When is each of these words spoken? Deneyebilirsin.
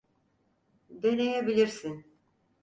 Deneyebilirsin. 1.01 2.05